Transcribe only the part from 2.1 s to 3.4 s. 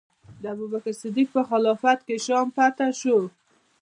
شام فتح شو.